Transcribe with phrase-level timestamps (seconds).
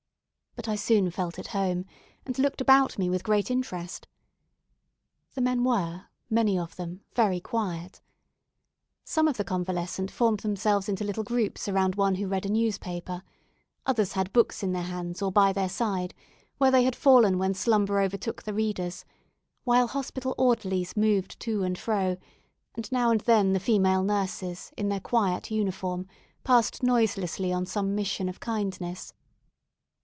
[0.53, 1.85] But I soon felt at home,
[2.25, 4.05] and looked about me with great interest.
[5.33, 8.01] The men were, many of them, very quiet.
[9.05, 13.23] Some of the convalescent formed themselves into little groups around one who read a newspaper;
[13.85, 16.13] others had books in their hands, or by their side,
[16.57, 19.05] where they had fallen when slumber overtook the readers,
[19.63, 22.17] while hospital orderlies moved to and fro,
[22.75, 26.05] and now and then the female nurses, in their quiet uniform,
[26.43, 29.13] passed noiselessly on some mission of kindness.